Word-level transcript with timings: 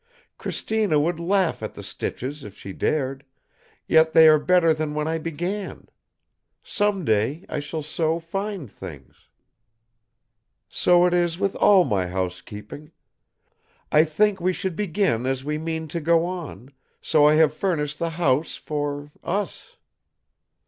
Cristina 0.39 0.99
would 0.99 1.19
laugh 1.19 1.61
at 1.61 1.75
the 1.75 1.83
stitches 1.83 2.43
if 2.43 2.57
she 2.57 2.73
dared, 2.73 3.23
yet 3.85 4.13
they 4.13 4.27
are 4.27 4.39
better 4.39 4.73
than 4.73 4.95
when 4.95 5.07
I 5.07 5.19
began. 5.19 5.89
Some 6.63 7.05
day 7.05 7.45
I 7.47 7.59
shall 7.59 7.83
sew 7.83 8.19
fine 8.19 8.65
things. 8.65 9.27
So 10.67 11.05
it 11.05 11.13
is 11.13 11.37
with 11.37 11.55
all 11.55 11.83
my 11.83 12.07
housekeeping. 12.07 12.89
I 13.91 14.03
think 14.03 14.41
we 14.41 14.53
should 14.53 14.75
begin 14.75 15.27
as 15.27 15.43
we 15.43 15.59
mean 15.59 15.87
to 15.89 16.01
go 16.01 16.25
on, 16.25 16.69
so 16.99 17.25
I 17.27 17.35
have 17.35 17.53
furnished 17.53 17.99
the 17.99 18.09
house 18.09 18.55
for 18.55 19.11
us. 19.23 19.75